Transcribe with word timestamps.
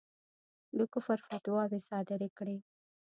د 0.77 0.79
کُفر 0.93 1.19
فتواوې 1.27 1.79
صادري 1.89 2.29
کړې. 2.37 2.57